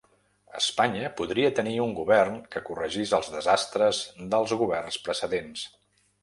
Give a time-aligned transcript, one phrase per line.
[0.59, 4.01] Espanya podria tenir un govern que corregís els desastres
[4.33, 5.69] dels governs precedents.